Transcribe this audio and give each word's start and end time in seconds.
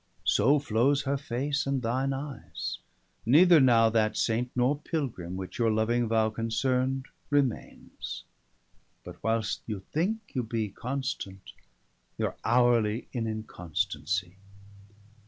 So 0.25 0.57
flowes 0.57 1.03
her 1.03 1.15
face, 1.15 1.67
and 1.67 1.79
thine 1.83 2.11
eyes, 2.11 2.79
neither 3.23 3.59
now 3.59 3.91
That 3.91 4.17
Saint, 4.17 4.49
nor 4.55 4.79
Pilgrime, 4.79 5.35
which 5.35 5.59
your 5.59 5.69
loving 5.69 6.07
vow 6.07 6.31
Concern'd, 6.31 7.05
remaines; 7.29 8.23
but 9.03 9.17
whil'st 9.21 9.59
you 9.67 9.81
thinke 9.93 10.33
you 10.33 10.41
bee 10.41 10.69
Constant, 10.69 11.53
you'are 12.17 12.35
hourely 12.43 13.09
in 13.13 13.27
inconstancie. 13.27 14.37